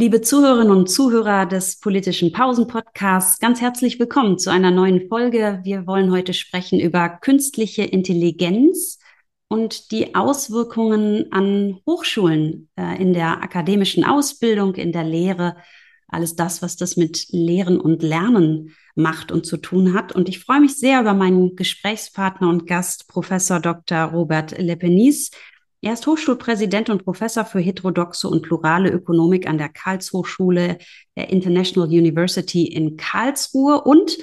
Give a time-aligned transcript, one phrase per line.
[0.00, 5.58] Liebe Zuhörerinnen und Zuhörer des politischen Pausen-Podcasts, ganz herzlich willkommen zu einer neuen Folge.
[5.64, 9.00] Wir wollen heute sprechen über künstliche Intelligenz
[9.48, 15.56] und die Auswirkungen an Hochschulen äh, in der akademischen Ausbildung, in der Lehre,
[16.06, 20.12] alles das, was das mit Lehren und Lernen macht und zu tun hat.
[20.12, 24.04] Und ich freue mich sehr über meinen Gesprächspartner und Gast, Professor Dr.
[24.04, 25.32] Robert Lepenis.
[25.80, 30.78] Er ist Hochschulpräsident und Professor für heterodoxe und plurale Ökonomik an der Karlshochschule
[31.16, 34.16] der International University in Karlsruhe und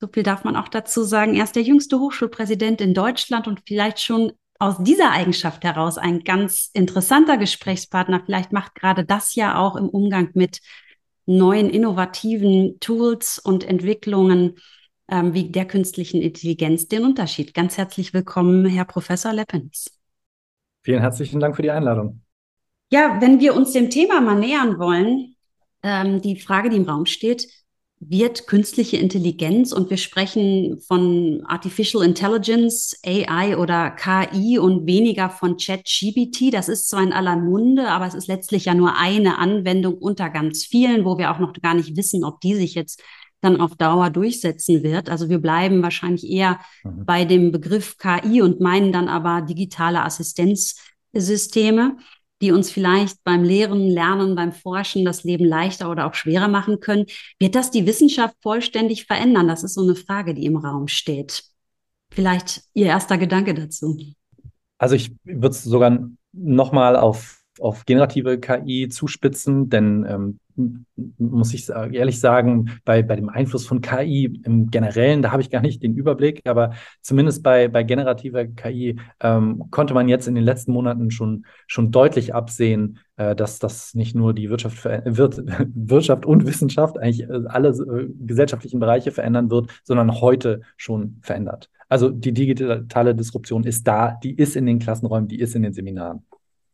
[0.00, 3.62] so viel darf man auch dazu sagen, er ist der jüngste Hochschulpräsident in Deutschland und
[3.66, 8.22] vielleicht schon aus dieser Eigenschaft heraus ein ganz interessanter Gesprächspartner.
[8.24, 10.60] Vielleicht macht gerade das ja auch im Umgang mit
[11.26, 14.56] neuen innovativen Tools und Entwicklungen
[15.08, 17.54] ähm, wie der künstlichen Intelligenz den Unterschied.
[17.54, 19.95] Ganz herzlich willkommen, Herr Professor Leppens.
[20.86, 22.20] Vielen herzlichen Dank für die Einladung.
[22.92, 25.34] Ja, wenn wir uns dem Thema mal nähern wollen,
[25.82, 27.48] ähm, die Frage, die im Raum steht,
[27.98, 35.56] wird künstliche Intelligenz und wir sprechen von Artificial Intelligence, AI oder KI und weniger von
[35.56, 36.54] ChatGPT.
[36.54, 40.30] Das ist zwar in aller Munde, aber es ist letztlich ja nur eine Anwendung unter
[40.30, 43.02] ganz vielen, wo wir auch noch gar nicht wissen, ob die sich jetzt
[43.46, 45.08] dann auf Dauer durchsetzen wird.
[45.08, 47.06] Also wir bleiben wahrscheinlich eher mhm.
[47.06, 51.96] bei dem Begriff KI und meinen dann aber digitale Assistenzsysteme,
[52.42, 56.80] die uns vielleicht beim Lehren, Lernen, beim Forschen das Leben leichter oder auch schwerer machen
[56.80, 57.06] können.
[57.38, 59.48] Wird das die Wissenschaft vollständig verändern?
[59.48, 61.44] Das ist so eine Frage, die im Raum steht.
[62.10, 63.98] Vielleicht Ihr erster Gedanke dazu.
[64.78, 65.98] Also ich würde es sogar
[66.32, 70.38] nochmal auf, auf generative KI zuspitzen, denn ähm,
[71.18, 75.50] muss ich ehrlich sagen, bei, bei dem Einfluss von KI im Generellen, da habe ich
[75.50, 80.34] gar nicht den Überblick, aber zumindest bei, bei generativer KI ähm, konnte man jetzt in
[80.34, 85.42] den letzten Monaten schon, schon deutlich absehen, äh, dass das nicht nur die Wirtschaft, wird,
[85.74, 91.70] Wirtschaft und Wissenschaft, eigentlich äh, alle äh, gesellschaftlichen Bereiche verändern wird, sondern heute schon verändert.
[91.88, 95.72] Also die digitale Disruption ist da, die ist in den Klassenräumen, die ist in den
[95.72, 96.24] Seminaren.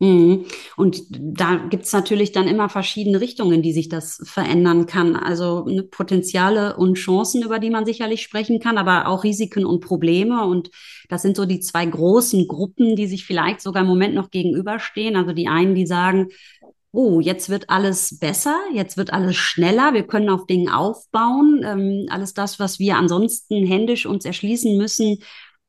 [0.03, 0.47] Mhm.
[0.77, 5.15] Und da gibt es natürlich dann immer verschiedene Richtungen, die sich das verändern kann.
[5.15, 9.79] Also ne, Potenziale und Chancen, über die man sicherlich sprechen kann, aber auch Risiken und
[9.79, 10.45] Probleme.
[10.45, 10.71] Und
[11.09, 15.15] das sind so die zwei großen Gruppen, die sich vielleicht sogar im Moment noch gegenüberstehen.
[15.15, 16.31] Also die einen, die sagen,
[16.91, 21.63] oh, jetzt wird alles besser, jetzt wird alles schneller, wir können auf Dingen aufbauen.
[21.65, 25.19] Ähm, alles das, was wir ansonsten händisch uns erschließen müssen,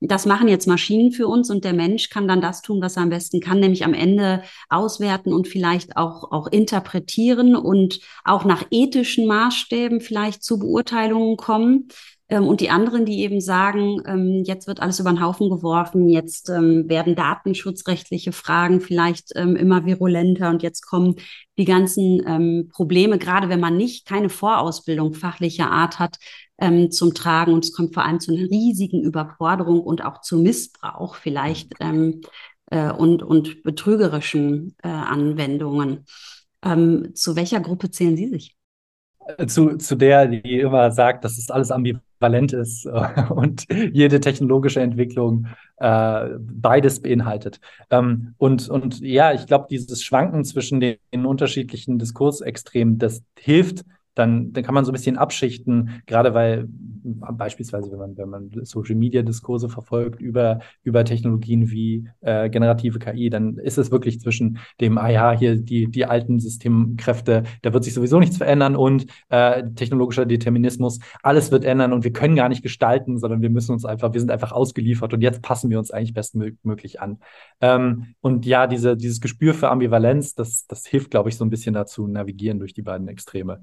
[0.08, 3.04] das machen jetzt Maschinen für uns und der Mensch kann dann das tun, was er
[3.04, 8.66] am besten kann, nämlich am Ende auswerten und vielleicht auch, auch interpretieren und auch nach
[8.70, 11.88] ethischen Maßstäben vielleicht zu Beurteilungen kommen.
[12.30, 16.10] Ähm, und die anderen, die eben sagen, ähm, jetzt wird alles über den Haufen geworfen,
[16.10, 21.16] jetzt ähm, werden datenschutzrechtliche Fragen vielleicht immer virulenter und jetzt kommen
[21.58, 26.18] die ganzen Probleme, gerade wenn man nicht keine Vorausbildung fachlicher Art hat,
[26.64, 30.38] ähm, zum Tragen und es kommt vor allem zu einer riesigen Überforderung und auch zu
[30.38, 32.22] Missbrauch vielleicht ähm,
[32.72, 36.06] äh, und, und betrügerischen äh, Anwendungen.
[36.64, 38.56] Ähm, zu welcher Gruppe zählen Sie sich?
[39.38, 44.22] Äh, zu, zu der, die immer sagt, dass es alles ambivalent ist äh, und jede
[44.22, 45.48] technologische Entwicklung
[45.78, 47.60] äh, beides beinhaltet.
[47.90, 53.84] Ähm, und, und ja, ich glaube, dieses Schwanken zwischen den, den unterschiedlichen Diskursextremen, das hilft
[54.16, 56.68] dann, dann kann man so ein bisschen abschichten, gerade weil
[57.04, 63.00] beispielsweise, wenn man, wenn man Social Media Diskurse verfolgt über, über Technologien wie äh, generative
[63.00, 67.74] KI, dann ist es wirklich zwischen dem, ah ja, hier die, die alten Systemkräfte, da
[67.74, 72.36] wird sich sowieso nichts verändern und äh, technologischer Determinismus, alles wird ändern und wir können
[72.36, 75.70] gar nicht gestalten, sondern wir müssen uns einfach, wir sind einfach ausgeliefert und jetzt passen
[75.70, 77.20] wir uns eigentlich bestmöglich an.
[77.62, 81.50] Ähm, und ja, diese, dieses Gespür für Ambivalenz, das, das hilft, glaube ich, so ein
[81.50, 83.62] bisschen dazu, navigieren durch die beiden Extreme.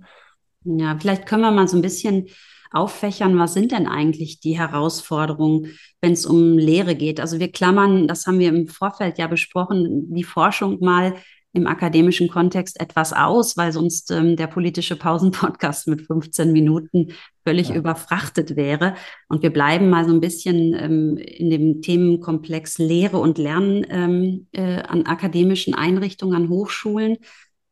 [0.65, 2.26] Ja, vielleicht können wir mal so ein bisschen
[2.71, 7.19] auffächern, was sind denn eigentlich die Herausforderungen, wenn es um Lehre geht?
[7.19, 11.14] Also wir klammern, das haben wir im Vorfeld ja besprochen, die Forschung mal
[11.52, 17.08] im akademischen Kontext etwas aus, weil sonst ähm, der politische Pausenpodcast mit 15 Minuten
[17.44, 17.75] völlig ja.
[17.75, 18.94] überfrachtet wäre.
[19.29, 24.46] Und wir bleiben mal so ein bisschen ähm, in dem Themenkomplex Lehre und Lernen ähm,
[24.52, 27.17] äh, an akademischen Einrichtungen, an Hochschulen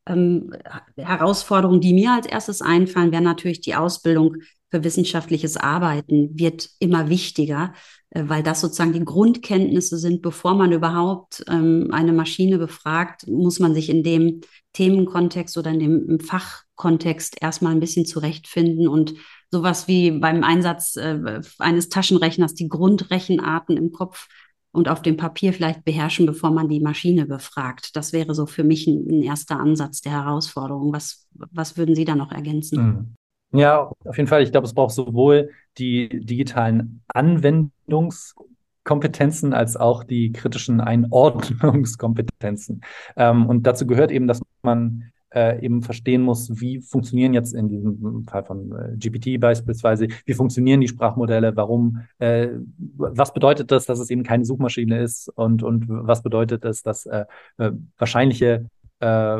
[0.09, 0.51] ähm,
[0.97, 4.37] Herausforderungen, die mir als erstes einfallen, wäre natürlich die Ausbildung
[4.71, 7.73] für wissenschaftliches Arbeiten wird immer wichtiger,
[8.11, 10.21] äh, weil das sozusagen die Grundkenntnisse sind.
[10.21, 14.41] Bevor man überhaupt ähm, eine Maschine befragt, muss man sich in dem
[14.73, 19.15] Themenkontext oder in dem Fachkontext erstmal ein bisschen zurechtfinden und
[19.51, 24.27] sowas wie beim Einsatz äh, eines Taschenrechners die Grundrechenarten im Kopf
[24.71, 27.95] und auf dem Papier vielleicht beherrschen, bevor man die Maschine befragt.
[27.95, 30.93] Das wäre so für mich ein, ein erster Ansatz der Herausforderung.
[30.93, 32.83] Was, was würden Sie da noch ergänzen?
[32.83, 33.15] Mhm.
[33.51, 34.43] Ja, auf jeden Fall.
[34.43, 35.49] Ich glaube, es braucht sowohl
[35.79, 42.81] die digitalen Anwendungskompetenzen als auch die kritischen Einordnungskompetenzen.
[43.15, 47.69] Ähm, und dazu gehört eben, dass man äh, eben verstehen muss, wie funktionieren jetzt in
[47.69, 52.49] diesem Fall von äh, GPT beispielsweise, wie funktionieren die Sprachmodelle, warum, äh,
[52.97, 57.05] was bedeutet das, dass es eben keine Suchmaschine ist und, und was bedeutet es, dass
[57.05, 57.25] äh,
[57.57, 59.37] äh wahrscheinliche äh,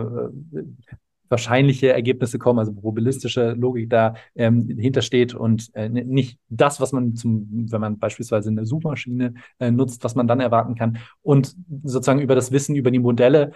[1.30, 7.16] wahrscheinliche Ergebnisse kommen, also probabilistische Logik da ähm, hintersteht und äh, nicht das, was man
[7.16, 10.98] zum, wenn man beispielsweise eine Suchmaschine äh, nutzt, was man dann erwarten kann.
[11.22, 13.52] Und sozusagen über das Wissen über die Modelle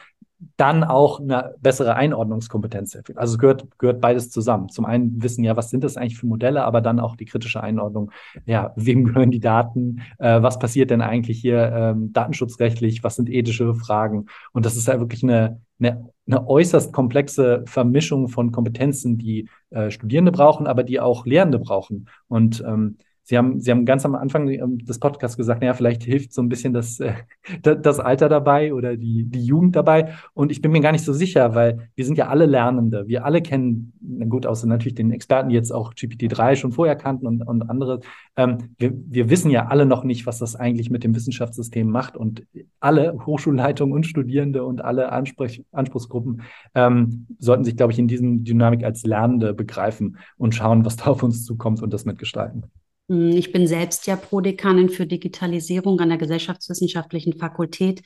[0.57, 3.18] dann auch eine bessere Einordnungskompetenz erfüllt.
[3.18, 4.69] Also gehört, gehört beides zusammen.
[4.69, 7.62] Zum einen wissen ja, was sind das eigentlich für Modelle, aber dann auch die kritische
[7.62, 8.12] Einordnung.
[8.45, 10.01] Ja, wem gehören die Daten?
[10.19, 13.04] Äh, was passiert denn eigentlich hier ähm, datenschutzrechtlich?
[13.04, 14.28] Was sind ethische Fragen?
[14.51, 19.92] Und das ist ja wirklich eine, eine, eine äußerst komplexe Vermischung von Kompetenzen, die äh,
[19.92, 22.10] Studierende brauchen, aber die auch Lehrende brauchen.
[22.28, 26.03] Und ähm, Sie haben, Sie haben ganz am Anfang ähm, des Podcasts gesagt, naja, vielleicht
[26.03, 27.13] hilft so ein bisschen das, äh,
[27.61, 30.13] das Alter dabei oder die, die Jugend dabei.
[30.33, 33.07] Und ich bin mir gar nicht so sicher, weil wir sind ja alle Lernende.
[33.07, 33.93] Wir alle kennen,
[34.27, 38.01] gut, außer natürlich den Experten, die jetzt auch GPT-3 schon vorher kannten und, und andere.
[38.35, 42.17] Ähm, wir, wir wissen ja alle noch nicht, was das eigentlich mit dem Wissenschaftssystem macht.
[42.17, 42.43] Und
[42.81, 46.41] alle Hochschulleitungen und Studierende und alle Ansprech Anspruchsgruppen
[46.75, 51.05] ähm, sollten sich, glaube ich, in diesem Dynamik als Lernende begreifen und schauen, was da
[51.05, 52.65] auf uns zukommt und das mitgestalten.
[53.09, 58.01] Hm, ich bin selbst ja Prodekanin für Digitalisierung an der Gesellschaftswissenschaftlichen Fakultät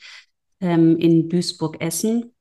[0.60, 2.32] ähm, in Duisburg-Essen.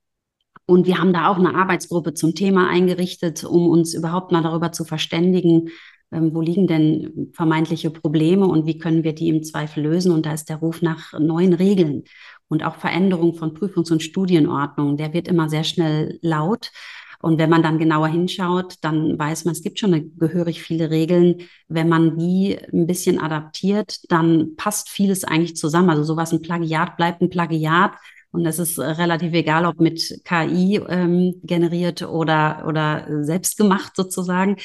[0.66, 4.72] Und wir haben da auch eine Arbeitsgruppe zum Thema eingerichtet, um uns überhaupt mal darüber
[4.74, 5.70] zu verständigen,
[6.12, 10.12] ähm, wo liegen denn vermeintliche Probleme und wie können wir die im Zweifel lösen.
[10.12, 12.04] Und da ist der Ruf nach neuen Regeln
[12.50, 16.72] und auch Veränderung von Prüfungs- und Studienordnungen, der wird immer sehr schnell laut.
[17.22, 20.90] Und wenn man dann genauer hinschaut, dann weiß man, es gibt schon eine, gehörig viele
[20.90, 21.48] Regeln.
[21.68, 25.90] Wenn man die ein bisschen adaptiert, dann passt vieles eigentlich zusammen.
[25.90, 27.94] Also sowas, ein Plagiat bleibt ein Plagiat.
[28.32, 34.58] Und es ist relativ egal, ob mit KI ähm, generiert oder, oder selbst gemacht sozusagen.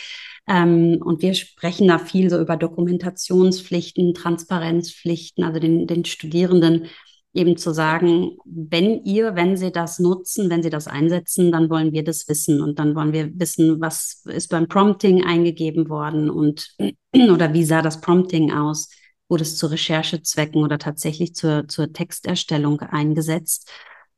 [0.49, 6.89] Ähm, und wir sprechen da viel so über Dokumentationspflichten, Transparenzpflichten, also den, den Studierenden
[7.35, 11.93] eben zu sagen, wenn ihr, wenn sie das nutzen, wenn sie das einsetzen, dann wollen
[11.93, 16.77] wir das wissen und dann wollen wir wissen, was ist beim Prompting eingegeben worden und
[17.15, 18.91] oder wie sah das Prompting aus?
[19.29, 23.71] Wurde es zu Recherchezwecken oder tatsächlich zur, zur Texterstellung eingesetzt?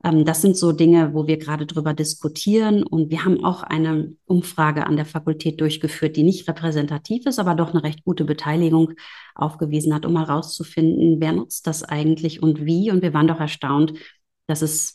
[0.05, 2.83] Ähm, das sind so Dinge, wo wir gerade drüber diskutieren.
[2.83, 7.55] Und wir haben auch eine Umfrage an der Fakultät durchgeführt, die nicht repräsentativ ist, aber
[7.55, 8.93] doch eine recht gute Beteiligung
[9.35, 12.91] aufgewiesen hat, um mal rauszufinden, wer nutzt das eigentlich und wie.
[12.91, 13.95] Und wir waren doch erstaunt,
[14.47, 14.95] dass es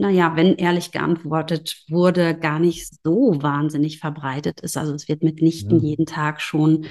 [0.00, 4.76] naja, wenn ehrlich geantwortet wurde, gar nicht so wahnsinnig verbreitet ist.
[4.76, 5.88] Also es wird mitnichten ja.
[5.88, 6.86] jeden Tag schon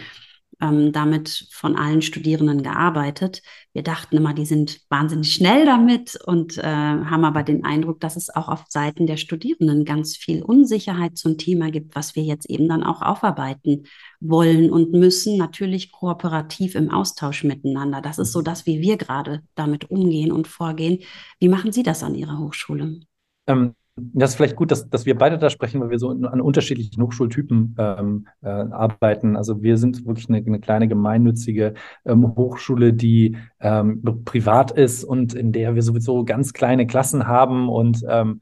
[0.61, 3.41] ähm, damit von allen Studierenden gearbeitet.
[3.73, 8.15] Wir dachten immer, die sind wahnsinnig schnell damit und äh, haben aber den Eindruck, dass
[8.15, 12.49] es auch auf Seiten der Studierenden ganz viel Unsicherheit zum Thema gibt, was wir jetzt
[12.49, 13.83] eben dann auch aufarbeiten
[14.19, 15.37] wollen und müssen.
[15.37, 18.01] Natürlich kooperativ im Austausch miteinander.
[18.01, 21.03] Das ist so das, wie wir gerade damit umgehen und vorgehen.
[21.39, 22.99] Wie machen Sie das an Ihrer Hochschule?
[23.47, 26.41] Ähm das ist vielleicht gut, dass, dass wir beide da sprechen, weil wir so an
[26.41, 29.35] unterschiedlichen Hochschultypen ähm, äh, arbeiten.
[29.35, 31.73] Also wir sind wirklich eine, eine kleine gemeinnützige
[32.05, 37.69] ähm, Hochschule, die ähm, privat ist und in der wir sowieso ganz kleine Klassen haben.
[37.69, 38.41] Und ähm,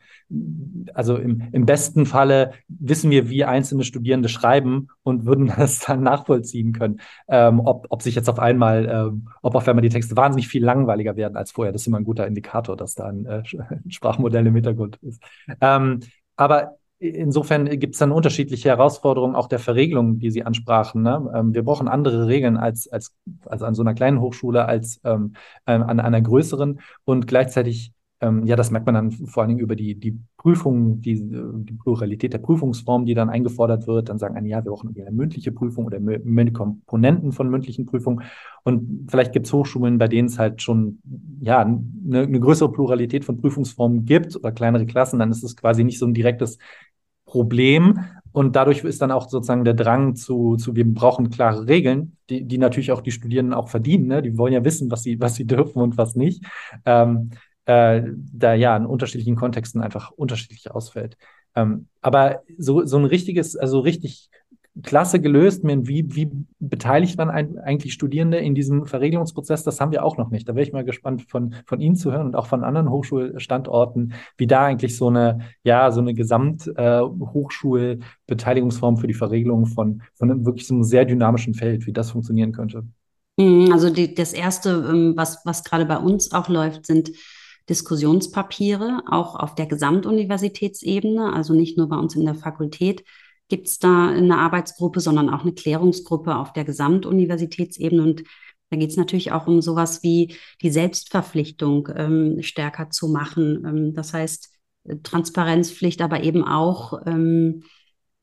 [0.93, 6.01] also im, im besten Falle wissen wir, wie einzelne Studierende schreiben und würden das dann
[6.01, 10.17] nachvollziehen können, ähm, ob, ob sich jetzt auf einmal, ähm, ob auf einmal die Texte
[10.17, 11.71] wahnsinnig viel langweiliger werden als vorher.
[11.71, 13.43] Das ist immer ein guter Indikator, dass da ein, äh,
[13.87, 15.21] Sprachmodell im Hintergrund ist.
[15.61, 16.01] Ähm,
[16.35, 21.03] aber insofern gibt es dann unterschiedliche Herausforderungen auch der Verregelung, die Sie ansprachen.
[21.03, 21.31] Ne?
[21.35, 23.13] Ähm, wir brauchen andere Regeln als, als,
[23.45, 25.33] als an so einer kleinen Hochschule, als ähm,
[25.65, 26.79] an einer größeren.
[27.03, 27.91] Und gleichzeitig
[28.21, 31.73] ähm, ja, das merkt man dann vor allen Dingen über die, die Prüfungen, die, die
[31.73, 34.09] Pluralität der Prüfungsformen, die dann eingefordert wird.
[34.09, 35.99] Dann sagen eine, ja, wir brauchen eine mündliche Prüfung oder
[36.51, 38.23] Komponenten von mündlichen Prüfungen.
[38.63, 40.99] Und vielleicht gibt es Hochschulen, bei denen es halt schon
[41.41, 45.19] ja, eine, eine größere Pluralität von Prüfungsformen gibt oder kleinere Klassen.
[45.19, 46.57] Dann ist es quasi nicht so ein direktes
[47.25, 47.99] Problem.
[48.31, 52.43] Und dadurch ist dann auch sozusagen der Drang zu, zu wir brauchen klare Regeln, die,
[52.45, 54.07] die natürlich auch die Studierenden auch verdienen.
[54.07, 54.21] Ne?
[54.21, 56.43] Die wollen ja wissen, was sie, was sie dürfen und was nicht.
[56.85, 57.31] Ähm,
[57.65, 61.17] äh, da ja in unterschiedlichen Kontexten einfach unterschiedlich ausfällt.
[61.55, 64.29] Ähm, aber so, so ein richtiges, also richtig
[64.83, 65.61] klasse gelöst.
[65.63, 66.29] Wie, wie
[66.59, 69.63] beteiligt man ein, eigentlich Studierende in diesem Verregelungsprozess?
[69.63, 70.49] Das haben wir auch noch nicht.
[70.49, 74.15] Da wäre ich mal gespannt von, von Ihnen zu hören und auch von anderen Hochschulstandorten,
[74.37, 80.29] wie da eigentlich so eine, ja, so eine Gesamthochschulbeteiligungsform äh, für die Verregelung von, von
[80.29, 82.83] einem wirklich so einem sehr dynamischen Feld, wie das funktionieren könnte.
[83.37, 87.11] Mhm, also die, das Erste, ähm, was, was gerade bei uns auch läuft, sind
[87.69, 93.03] Diskussionspapiere, auch auf der Gesamtuniversitätsebene, also nicht nur bei uns in der Fakultät
[93.47, 98.01] gibt es da eine Arbeitsgruppe, sondern auch eine Klärungsgruppe auf der Gesamtuniversitätsebene.
[98.01, 98.23] Und
[98.69, 103.63] da geht es natürlich auch um sowas wie die Selbstverpflichtung ähm, stärker zu machen.
[103.65, 104.49] Ähm, das heißt,
[105.03, 107.63] Transparenzpflicht, aber eben auch ähm,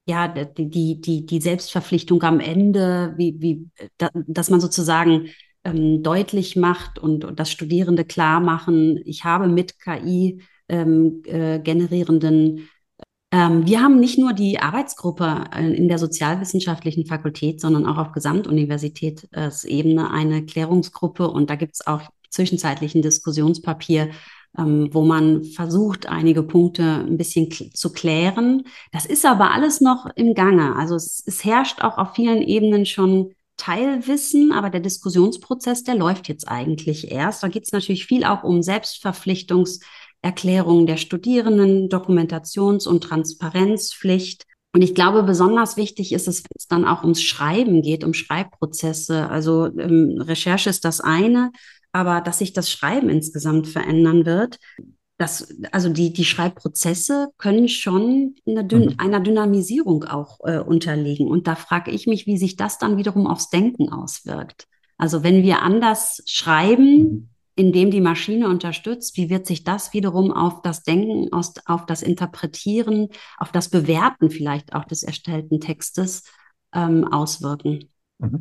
[0.05, 5.29] ja, die, die, die, Selbstverpflichtung am Ende, wie, wie, da, dass man sozusagen
[5.65, 11.59] ähm, deutlich macht und, und das Studierende klar machen, ich habe mit KI ähm, äh,
[11.61, 12.69] generierenden
[13.33, 18.13] ähm, wir haben nicht nur die Arbeitsgruppe äh, in der sozialwissenschaftlichen Fakultät, sondern auch auf
[18.13, 24.11] Gesamtuniversitätsebene eine Klärungsgruppe und da gibt es auch zwischenzeitlich ein Diskussionspapier,
[24.59, 28.65] ähm, wo man versucht, einige Punkte ein bisschen zu klären.
[28.93, 30.77] Das ist aber alles noch im Gange.
[30.77, 36.29] Also es, es herrscht auch auf vielen Ebenen schon Teilwissen, aber der Diskussionsprozess, der läuft
[36.29, 37.43] jetzt eigentlich erst.
[37.43, 39.81] Da geht es natürlich viel auch um Selbstverpflichtungs-
[40.23, 44.47] Erklärungen der Studierenden, Dokumentations- und Transparenzpflicht.
[44.73, 48.15] Und ich glaube, besonders wichtig ist es, wenn es dann auch ums Schreiben geht, um
[48.15, 49.29] Schreibprozesse.
[49.29, 51.51] Also ähm, Recherche ist das eine,
[51.91, 54.59] aber dass sich das Schreiben insgesamt verändern wird,
[55.23, 58.95] das, also die, die Schreibprozesse können schon eine Dün mhm.
[58.99, 61.29] einer Dynamisierung auch äh, unterliegen.
[61.29, 64.67] Und da frage ich mich, wie sich das dann wiederum aufs Denken auswirkt.
[64.99, 70.33] Also wenn wir anders schreiben, mhm indem die Maschine unterstützt, wie wird sich das wiederum
[70.33, 76.25] auf das Denken, auf das Interpretieren, auf das Bewerten vielleicht auch des erstellten Textes
[76.73, 77.91] ähm, auswirken?
[78.19, 78.41] Mhm.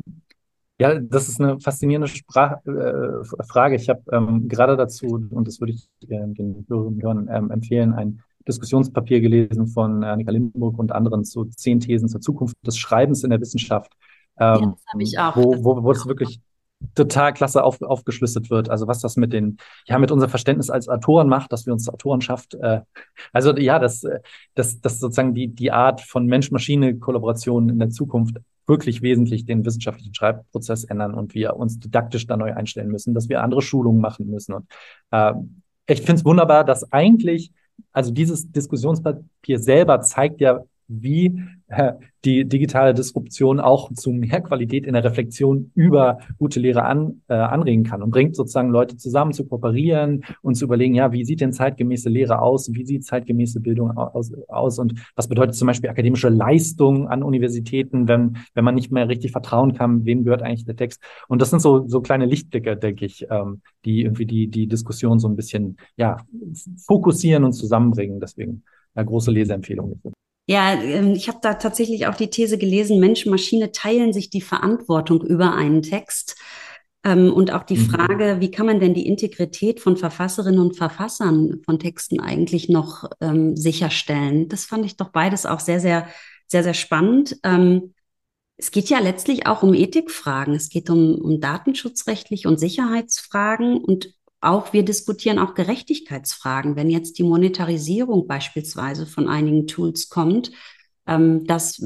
[0.82, 3.76] Ja, das ist eine faszinierende Sprach äh, Frage.
[3.76, 8.20] Ich habe ähm, gerade dazu, und das würde ich äh, den Hörern ähm, empfehlen, ein
[8.48, 13.30] Diskussionspapier gelesen von Annika Limburg und anderen zu zehn Thesen zur Zukunft des Schreibens in
[13.30, 13.92] der Wissenschaft.
[14.40, 15.36] Ähm, ja, das habe ich auch.
[15.36, 16.40] Wo, wo, wo es wirklich
[16.96, 18.68] total klasse auf, aufgeschlüsselt wird.
[18.68, 21.88] Also was das mit den, ja, mit unserem Verständnis als Autoren macht, dass wir uns
[21.88, 22.80] Autorenschaft, äh,
[23.32, 24.02] also ja, dass
[24.56, 30.14] das, das sozusagen die, die Art von Mensch-Maschine-Kollaboration in der Zukunft wirklich wesentlich den wissenschaftlichen
[30.14, 34.28] Schreibprozess ändern und wir uns didaktisch da neu einstellen müssen, dass wir andere Schulungen machen
[34.30, 34.54] müssen.
[34.54, 34.66] Und
[35.10, 35.32] äh,
[35.86, 37.52] ich finde es wunderbar, dass eigentlich,
[37.92, 40.62] also dieses Diskussionspapier selber zeigt ja,
[41.00, 41.92] wie äh,
[42.24, 47.34] die digitale Disruption auch zu mehr Qualität in der Reflexion über gute Lehre an, äh,
[47.34, 51.40] anregen kann und bringt sozusagen Leute zusammen zu kooperieren und zu überlegen, ja, wie sieht
[51.40, 52.72] denn zeitgemäße Lehre aus?
[52.72, 54.78] Wie sieht zeitgemäße Bildung aus, aus?
[54.78, 59.32] Und was bedeutet zum Beispiel akademische Leistung an Universitäten, wenn, wenn man nicht mehr richtig
[59.32, 61.02] vertrauen kann, wem gehört eigentlich der Text?
[61.28, 65.18] Und das sind so, so kleine Lichtblicke, denke ich, ähm, die irgendwie die, die Diskussion
[65.18, 66.18] so ein bisschen, ja,
[66.86, 68.20] fokussieren und zusammenbringen.
[68.20, 68.62] Deswegen
[68.94, 70.00] eine große Leseempfehlung.
[70.46, 74.40] Ja, ähm, ich habe da tatsächlich auch die These gelesen, Mensch, Maschine teilen sich die
[74.40, 76.36] Verantwortung über einen Text.
[77.04, 77.90] Ähm, und auch die mhm.
[77.90, 83.10] Frage, wie kann man denn die Integrität von Verfasserinnen und Verfassern von Texten eigentlich noch
[83.20, 84.48] ähm, sicherstellen?
[84.48, 86.08] Das fand ich doch beides auch sehr, sehr,
[86.46, 87.38] sehr, sehr spannend.
[87.42, 87.94] Ähm,
[88.56, 90.54] es geht ja letztlich auch um Ethikfragen.
[90.54, 93.78] Es geht um, um datenschutzrechtliche und Sicherheitsfragen.
[93.78, 96.76] Und auch wir diskutieren auch Gerechtigkeitsfragen.
[96.76, 100.50] Wenn jetzt die Monetarisierung beispielsweise von einigen Tools kommt,
[101.06, 101.82] ähm, dass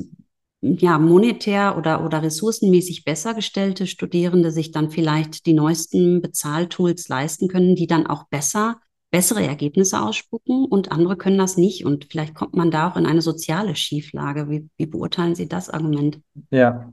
[0.63, 7.49] ja monetär oder, oder ressourcenmäßig besser gestellte Studierende sich dann vielleicht die neuesten Bezahltools leisten
[7.49, 11.85] können, die dann auch besser bessere Ergebnisse ausspucken und andere können das nicht.
[11.85, 14.51] Und vielleicht kommt man da auch in eine soziale Schieflage.
[14.51, 16.21] Wie, wie beurteilen Sie das Argument?
[16.51, 16.93] Ja,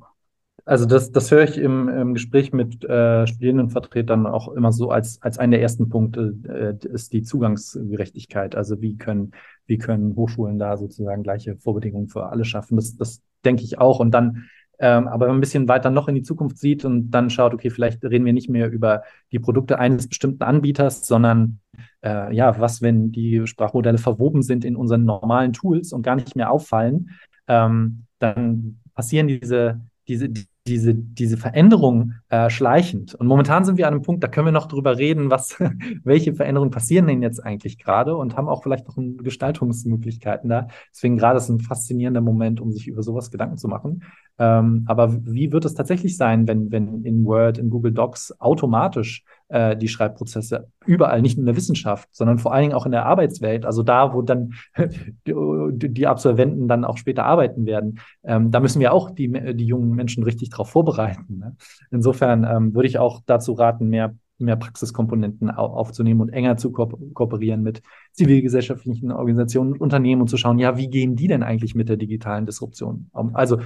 [0.66, 5.22] also das, das höre ich im, im Gespräch mit äh, Studierendenvertretern auch immer so als,
[5.22, 8.56] als einen der ersten Punkte äh, ist die Zugangsgerechtigkeit.
[8.56, 9.32] Also wie können,
[9.66, 12.78] wie können Hochschulen da sozusagen gleiche Vorbedingungen für alle schaffen?
[12.78, 14.00] Das, das denke ich auch.
[14.00, 14.46] Und dann,
[14.80, 17.54] ähm, aber wenn man ein bisschen weiter noch in die Zukunft sieht und dann schaut,
[17.54, 19.04] okay, vielleicht reden wir nicht mehr über
[19.34, 21.60] die Produkte eines bestimmten Anbieters, sondern
[22.06, 26.38] äh, ja, was, wenn die Sprachmodelle verwoben sind in unseren normalen Tools und gar nicht
[26.38, 27.10] mehr auffallen,
[27.48, 30.30] ähm, dann passieren diese diese,
[30.68, 33.16] diese, diese Veränderung äh, schleichend.
[33.16, 35.58] Und momentan sind wir an einem Punkt, da können wir noch drüber reden, was,
[36.04, 40.68] welche Veränderungen passieren denn jetzt eigentlich gerade und haben auch vielleicht noch Gestaltungsmöglichkeiten da.
[40.92, 44.04] Deswegen gerade ist ein faszinierender Moment, um sich über sowas Gedanken zu machen.
[44.40, 49.24] Ähm, aber wie wird es tatsächlich sein, wenn, wenn in Word, in Google Docs automatisch
[49.54, 52.92] äh, die Schreibprozesse überall, nicht nur in der Wissenschaft, sondern vor allen Dingen auch in
[52.92, 54.54] der Arbeitswelt, also da, wo dann
[55.28, 58.00] die, Absolventen dann auch später arbeiten werden.
[58.24, 61.38] Ähm, da müssen wir auch die, die jungen Menschen richtig darauf vorbereiten.
[61.38, 61.56] Ne?
[61.92, 66.88] Insofern ähm, würde ich auch dazu raten, mehr mehr Praxiskomponenten aufzunehmen und enger zu ko
[67.14, 67.82] kooperieren mit
[68.12, 71.98] zivilgesellschaftlichen Organisationen und Unternehmen und zu schauen, ja, wie gehen die denn eigentlich mit der
[71.98, 73.36] digitalen Disruption um?
[73.36, 73.60] Also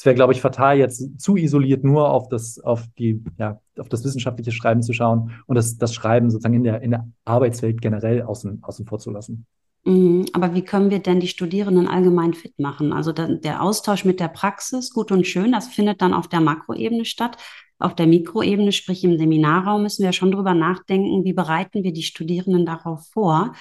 [0.00, 3.90] es wäre, glaube ich, fatal, jetzt zu isoliert nur auf das, auf die, ja, auf
[3.90, 7.82] das wissenschaftliche Schreiben zu schauen und das, das Schreiben sozusagen in der, in der Arbeitswelt
[7.82, 9.44] generell außen, außen vor zu lassen.
[9.84, 10.24] Mhm.
[10.32, 12.94] Aber wie können wir denn die Studierenden allgemein fit machen?
[12.94, 17.04] Also der Austausch mit der Praxis, gut und schön, das findet dann auf der Makroebene
[17.04, 17.36] statt.
[17.78, 22.04] Auf der Mikroebene, sprich im Seminarraum, müssen wir schon drüber nachdenken, wie bereiten wir die
[22.04, 23.52] Studierenden darauf vor,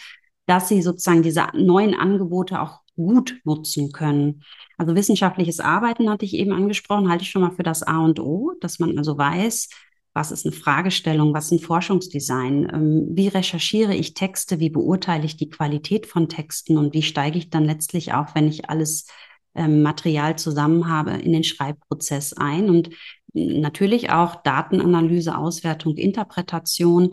[0.45, 4.43] dass sie sozusagen diese neuen Angebote auch gut nutzen können.
[4.77, 8.19] Also wissenschaftliches Arbeiten hatte ich eben angesprochen, halte ich schon mal für das A und
[8.19, 9.69] O, dass man also weiß,
[10.13, 15.25] was ist eine Fragestellung, was ist ein Forschungsdesign, ähm, wie recherchiere ich Texte, wie beurteile
[15.25, 19.07] ich die Qualität von Texten und wie steige ich dann letztlich auch, wenn ich alles
[19.55, 22.89] ähm, Material zusammen habe, in den Schreibprozess ein und
[23.33, 27.11] natürlich auch Datenanalyse, Auswertung, Interpretation.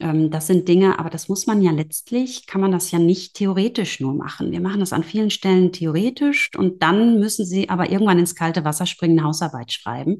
[0.00, 3.34] Ähm, das sind Dinge, aber das muss man ja letztlich, kann man das ja nicht
[3.34, 4.52] theoretisch nur machen.
[4.52, 8.64] Wir machen das an vielen Stellen theoretisch und dann müssen Sie aber irgendwann ins kalte
[8.64, 10.18] Wasser springen, eine Hausarbeit schreiben.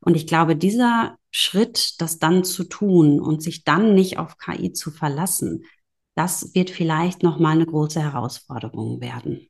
[0.00, 4.72] Und ich glaube, dieser Schritt, das dann zu tun und sich dann nicht auf KI
[4.72, 5.64] zu verlassen,
[6.14, 9.46] das wird vielleicht nochmal eine große Herausforderung werden.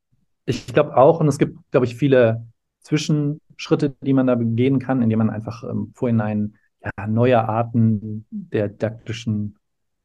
[0.46, 2.46] Ich glaube auch, und es gibt, glaube ich, viele
[2.80, 8.68] Zwischenschritte, die man da gehen kann, indem man einfach ähm, vorhinein ja, neue Arten der
[8.68, 9.56] didaktischen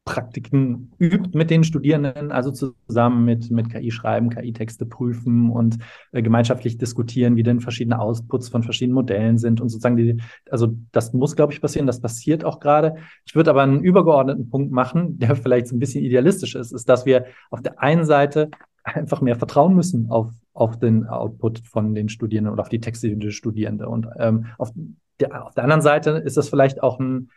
[0.06, 5.80] Praktiken übt mit den Studierenden, also zusammen mit, mit KI schreiben, KI-Texte prüfen und
[6.12, 10.22] äh, gemeinschaftlich diskutieren, wie denn verschiedene Outputs von verschiedenen Modellen sind und sozusagen die,
[10.52, 12.98] also das muss, glaube ich, passieren, das passiert auch gerade.
[13.26, 16.88] Ich würde aber einen übergeordneten Punkt machen, der vielleicht so ein bisschen idealistisch ist, ist,
[16.88, 18.52] dass wir auf der einen Seite
[18.84, 23.18] einfach mehr vertrauen müssen auf, auf den Output von den Studierenden oder auf die Texte
[23.18, 23.90] der Studierende.
[23.90, 24.72] Und ähm, auf,
[25.20, 27.32] der, auf der anderen Seite ist das vielleicht auch ein,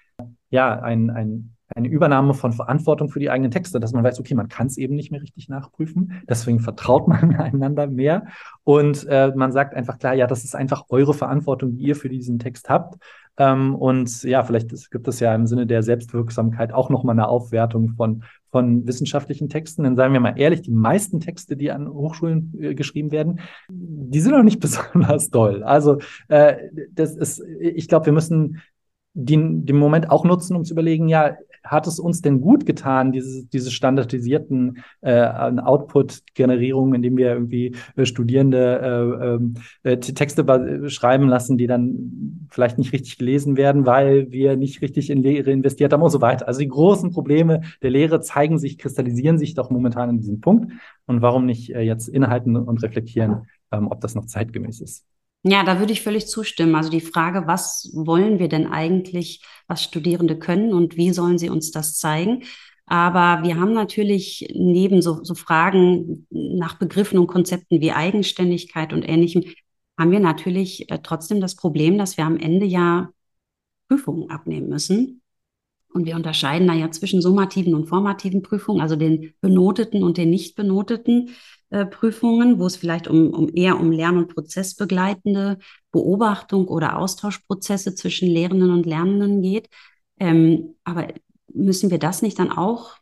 [0.50, 4.34] ja, ein, ein eine Übernahme von Verantwortung für die eigenen Texte, dass man weiß, okay,
[4.34, 8.26] man kann es eben nicht mehr richtig nachprüfen, deswegen vertraut man einander mehr
[8.64, 12.08] und äh, man sagt einfach klar, ja, das ist einfach eure Verantwortung, die ihr für
[12.08, 12.98] diesen Text habt.
[13.38, 17.90] Ähm, und ja, vielleicht gibt es ja im Sinne der Selbstwirksamkeit auch nochmal eine Aufwertung
[17.90, 19.84] von, von wissenschaftlichen Texten.
[19.84, 24.20] Denn seien wir mal ehrlich, die meisten Texte, die an Hochschulen äh, geschrieben werden, die
[24.20, 25.62] sind auch nicht besonders toll.
[25.62, 26.56] Also äh,
[26.92, 28.60] das ist, ich glaube, wir müssen
[29.14, 33.12] den, den Moment auch nutzen, um zu überlegen, ja, hat es uns denn gut getan,
[33.12, 41.28] diese, diese standardisierten äh, Output-Generierungen, indem wir irgendwie äh, Studierende äh, ähm, äh, Texte schreiben
[41.28, 45.92] lassen, die dann vielleicht nicht richtig gelesen werden, weil wir nicht richtig in Lehre investiert
[45.92, 46.48] haben und so weiter.
[46.48, 50.72] Also die großen Probleme der Lehre zeigen sich, kristallisieren sich doch momentan in diesem Punkt.
[51.06, 55.04] Und warum nicht äh, jetzt innehalten und reflektieren, ähm, ob das noch zeitgemäß ist?
[55.44, 56.74] Ja, da würde ich völlig zustimmen.
[56.74, 61.48] Also die Frage, was wollen wir denn eigentlich, was Studierende können und wie sollen sie
[61.48, 62.44] uns das zeigen?
[62.86, 69.02] Aber wir haben natürlich neben so, so Fragen nach Begriffen und Konzepten wie Eigenständigkeit und
[69.08, 69.44] Ähnlichem,
[69.98, 73.10] haben wir natürlich äh, trotzdem das Problem, dass wir am Ende ja
[73.88, 75.17] Prüfungen abnehmen müssen.
[75.92, 80.30] Und wir unterscheiden da ja zwischen summativen und formativen Prüfungen, also den benoteten und den
[80.30, 81.30] nicht benoteten.
[81.70, 85.58] Äh, Prüfungen, wo es vielleicht um, um eher um lern- und prozessbegleitende
[85.92, 89.68] Beobachtung oder Austauschprozesse zwischen Lehrenden und Lernenden geht.
[90.18, 91.08] Ähm, aber
[91.52, 92.96] müssen wir das nicht dann auch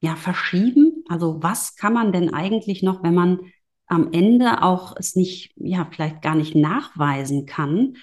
[0.00, 1.04] ja, verschieben?
[1.08, 3.40] Also was kann man denn eigentlich noch, wenn man
[3.86, 7.96] am Ende auch es nicht, ja, vielleicht gar nicht nachweisen kann,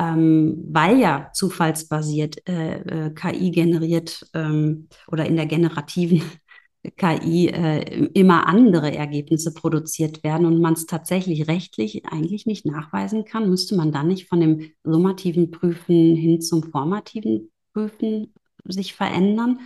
[0.00, 6.22] ähm, weil ja zufallsbasiert äh, äh, KI generiert ähm, oder in der generativen
[6.96, 13.26] KI äh, immer andere Ergebnisse produziert werden und man es tatsächlich rechtlich eigentlich nicht nachweisen
[13.26, 18.32] kann, müsste man dann nicht von dem summativen Prüfen hin zum formativen Prüfen
[18.64, 19.58] sich verändern?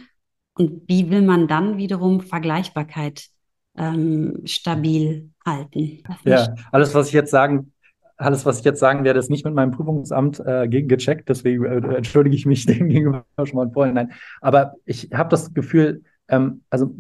[0.55, 3.29] Und wie will man dann wiederum Vergleichbarkeit
[3.77, 6.03] ähm, stabil halten?
[6.25, 7.73] Ja, alles, was ich jetzt sagen
[8.17, 11.97] alles, was ich jetzt sagen werde, ist nicht mit meinem Prüfungsamt äh, gecheckt, deswegen äh,
[11.97, 13.95] entschuldige ich mich dem gegenüber schon mal vorhin.
[13.95, 16.95] Nein, aber ich habe das Gefühl, ähm, also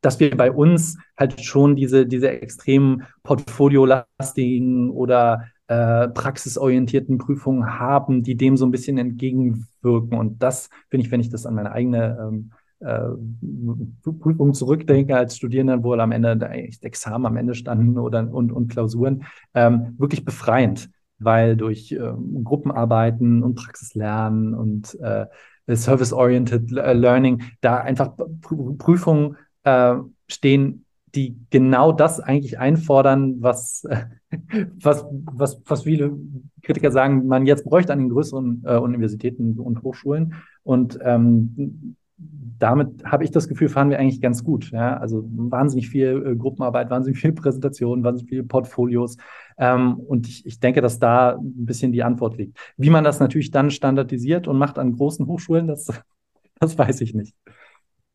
[0.00, 8.22] dass wir bei uns halt schon diese, diese extrem portfoliolastigen oder äh, praxisorientierten Prüfungen haben,
[8.22, 10.18] die dem so ein bisschen entgegenwirken.
[10.18, 12.50] Und das finde ich, wenn ich das an meine eigene ähm,
[12.84, 18.52] äh, Prüfung zurückdenke als Studierender, wo am Ende echt Examen am Ende standen oder und,
[18.52, 20.90] und Klausuren, ähm, wirklich befreiend.
[21.18, 25.26] weil durch ähm, Gruppenarbeiten und Praxislernen und äh,
[25.68, 29.94] Service-Oriented Learning da einfach Prüfungen äh,
[30.28, 33.86] stehen, die genau das eigentlich einfordern, was,
[34.80, 36.16] was, was, was viele
[36.62, 40.34] Kritiker sagen, man jetzt bräuchte an den größeren äh, Universitäten und Hochschulen.
[40.62, 44.70] Und ähm, damit habe ich das Gefühl, fahren wir eigentlich ganz gut.
[44.70, 44.96] Ja?
[44.96, 49.16] Also wahnsinnig viel äh, Gruppenarbeit, wahnsinnig viel Präsentation, wahnsinnig viele Portfolios.
[49.58, 52.58] Ähm, und ich, ich denke, dass da ein bisschen die Antwort liegt.
[52.76, 55.88] Wie man das natürlich dann standardisiert und macht an großen Hochschulen, das,
[56.60, 57.34] das weiß ich nicht.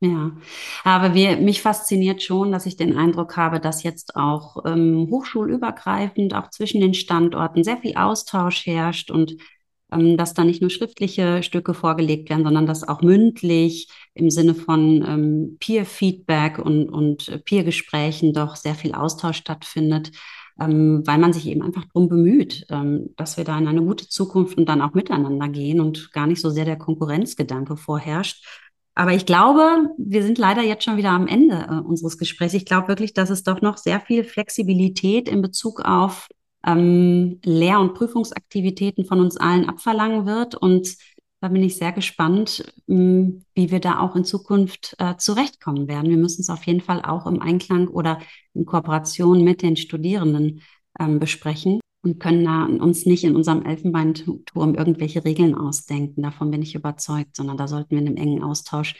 [0.02, 0.32] Ja,
[0.86, 6.34] aber wir, mich fasziniert schon, dass ich den Eindruck habe, dass jetzt auch ähm, hochschulübergreifend,
[6.34, 9.36] auch zwischen den Standorten sehr viel Austausch herrscht und
[9.91, 14.56] ähm, dass da nicht nur schriftliche Stücke vorgelegt werden, sondern dass auch mündlich im Sinne
[14.56, 20.12] von ähm, Peer-Feedback und, und Peer-Gesprächen doch sehr viel Austausch stattfindet,
[20.60, 24.08] ähm, weil man sich eben einfach darum bemüht, ähm, dass wir da in eine gute
[24.08, 28.45] Zukunft und dann auch miteinander gehen und gar nicht so sehr der Konkurrenzgedanke vorherrscht.
[28.95, 32.54] Aber ich glaube, wir sind leider jetzt schon wieder am Ende äh, unseres Gesprächs.
[32.54, 36.28] Ich glaube wirklich, dass es doch noch sehr viel Flexibilität in Bezug auf
[36.65, 40.56] ähm, Lehr- und Prüfungsaktivitäten von uns allen abverlangen wird.
[40.56, 40.95] Und
[41.41, 46.10] da bin ich sehr gespannt, ähm, wie wir da auch in Zukunft äh, zurechtkommen werden.
[46.10, 48.19] Wir müssen es auf jeden Fall auch im Einklang oder
[48.54, 50.62] in Kooperation mit den Studierenden
[51.00, 56.22] ähm, besprechen und können da uns nicht in unserem Elfenbeinturm irgendwelche Regeln ausdenken.
[56.22, 58.95] Davon bin ich überzeugt, sondern da sollten wir in einem engen Austausch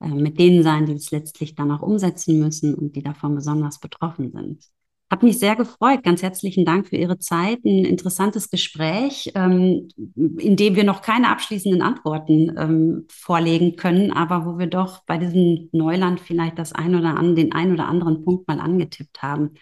[0.00, 3.78] äh, mit denen sein, die es letztlich dann auch umsetzen müssen und die davon besonders
[3.80, 4.64] betroffen sind.
[5.10, 6.04] Hat mich sehr gefreut.
[6.04, 7.64] Ganz herzlichen Dank für Ihre Zeit.
[7.64, 14.46] Ein interessantes Gespräch, ähm, in dem wir noch keine abschließenden Antworten ähm, vorlegen können, aber
[14.46, 18.24] wo wir doch bei diesem Neuland vielleicht das ein oder an, den ein oder anderen
[18.24, 19.54] Punkt mal angetippt haben.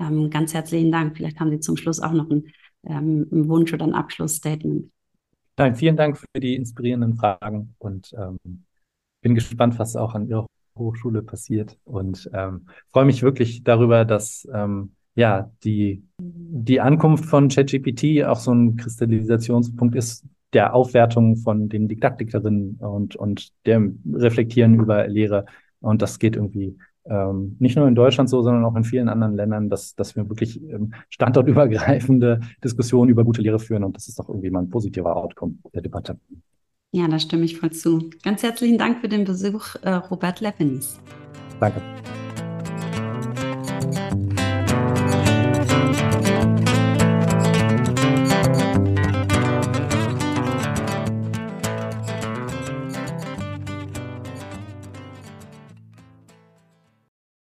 [0.00, 1.16] Ähm, ganz herzlichen Dank.
[1.16, 2.48] Vielleicht haben Sie zum Schluss auch noch einen,
[2.84, 4.90] ähm, einen Wunsch oder ein Abschlussstatement.
[5.56, 8.64] Nein, vielen Dank für die inspirierenden Fragen und ähm,
[9.20, 10.47] bin gespannt, was auch an Ihrer
[10.78, 17.48] Hochschule passiert und ähm, freue mich wirklich darüber, dass ähm, ja die die Ankunft von
[17.48, 24.74] ChatGPT auch so ein Kristallisationspunkt ist der Aufwertung von den Didaktikerinnen und und dem Reflektieren
[24.74, 25.44] über Lehre
[25.80, 26.76] und das geht irgendwie
[27.08, 30.28] ähm, nicht nur in Deutschland so, sondern auch in vielen anderen Ländern, dass, dass wir
[30.28, 33.84] wirklich ähm, standortübergreifende Diskussionen über gute Lehre führen.
[33.84, 36.18] Und das ist doch irgendwie mal ein positiver Outcome der Debatte.
[36.90, 38.10] Ja, da stimme ich voll zu.
[38.22, 40.98] Ganz herzlichen Dank für den Besuch, äh, Robert Leppens.
[41.60, 41.82] Danke.